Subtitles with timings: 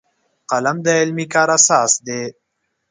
[0.49, 2.21] قلم د علمي کار اساس دی